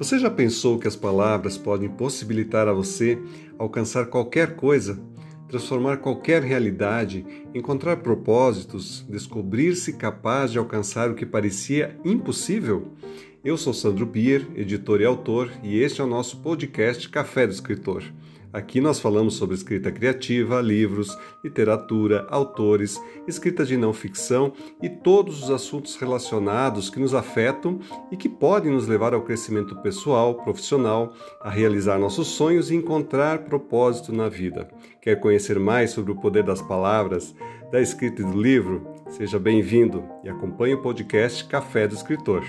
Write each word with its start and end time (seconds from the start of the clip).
Você 0.00 0.18
já 0.18 0.30
pensou 0.30 0.78
que 0.78 0.88
as 0.88 0.96
palavras 0.96 1.58
podem 1.58 1.86
possibilitar 1.86 2.66
a 2.66 2.72
você 2.72 3.18
alcançar 3.58 4.06
qualquer 4.06 4.56
coisa, 4.56 4.98
transformar 5.46 5.98
qualquer 5.98 6.42
realidade, 6.42 7.22
encontrar 7.54 7.98
propósitos, 7.98 9.04
descobrir-se 9.10 9.92
capaz 9.92 10.52
de 10.52 10.58
alcançar 10.58 11.10
o 11.10 11.14
que 11.14 11.26
parecia 11.26 12.00
impossível? 12.02 12.94
Eu 13.44 13.58
sou 13.58 13.74
Sandro 13.74 14.06
Bier, 14.06 14.46
editor 14.54 15.02
e 15.02 15.04
autor, 15.04 15.52
e 15.62 15.78
este 15.78 16.00
é 16.00 16.04
o 16.04 16.06
nosso 16.06 16.38
podcast 16.38 17.06
Café 17.10 17.46
do 17.46 17.52
Escritor. 17.52 18.02
Aqui 18.52 18.80
nós 18.80 18.98
falamos 18.98 19.34
sobre 19.34 19.54
escrita 19.54 19.92
criativa, 19.92 20.60
livros, 20.60 21.16
literatura, 21.42 22.26
autores, 22.28 23.00
escrita 23.26 23.64
de 23.64 23.76
não 23.76 23.92
ficção 23.92 24.52
e 24.82 24.88
todos 24.88 25.44
os 25.44 25.50
assuntos 25.50 25.94
relacionados 25.96 26.90
que 26.90 26.98
nos 26.98 27.14
afetam 27.14 27.78
e 28.10 28.16
que 28.16 28.28
podem 28.28 28.72
nos 28.72 28.88
levar 28.88 29.14
ao 29.14 29.22
crescimento 29.22 29.76
pessoal, 29.76 30.34
profissional, 30.34 31.14
a 31.40 31.48
realizar 31.48 31.98
nossos 31.98 32.26
sonhos 32.26 32.70
e 32.70 32.74
encontrar 32.74 33.44
propósito 33.44 34.12
na 34.12 34.28
vida. 34.28 34.68
Quer 35.00 35.20
conhecer 35.20 35.58
mais 35.60 35.92
sobre 35.92 36.10
o 36.10 36.16
poder 36.16 36.42
das 36.42 36.60
palavras, 36.60 37.34
da 37.70 37.80
escrita 37.80 38.20
e 38.20 38.24
do 38.24 38.40
livro? 38.40 38.84
Seja 39.10 39.38
bem-vindo 39.38 40.04
e 40.24 40.28
acompanhe 40.28 40.74
o 40.74 40.82
podcast 40.82 41.44
Café 41.44 41.86
do 41.86 41.94
Escritor. 41.94 42.44